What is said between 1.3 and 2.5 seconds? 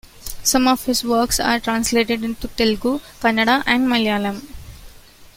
are translated into